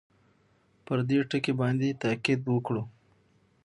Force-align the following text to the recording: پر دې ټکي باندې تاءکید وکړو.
پر 0.85 0.99
دې 1.09 1.19
ټکي 1.29 1.53
باندې 1.61 1.99
تاءکید 2.01 2.39
وکړو. 2.47 2.83